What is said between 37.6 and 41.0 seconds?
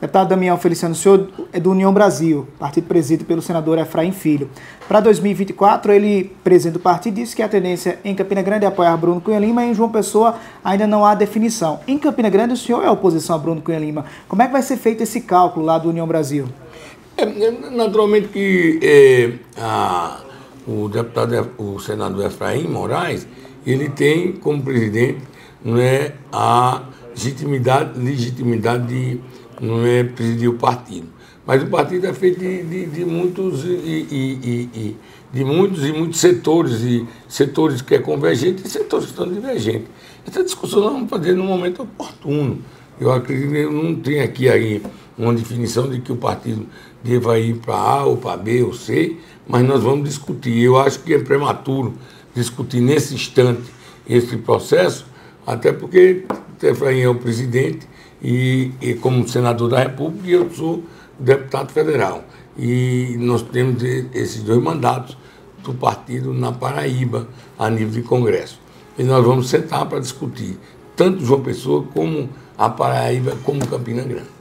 que é convergente e setores que estão divergentes. Essa discussão nós